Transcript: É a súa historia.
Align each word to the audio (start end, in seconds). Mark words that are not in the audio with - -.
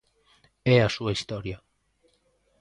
É 0.75 0.77
a 0.81 0.93
súa 0.95 1.15
historia. 1.17 1.57